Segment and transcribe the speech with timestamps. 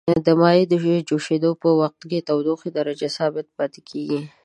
[0.25, 0.73] د مایع د
[1.09, 4.21] جوشیدو په وقت کې د تودوخې درجه ثابته پاتې کیږي.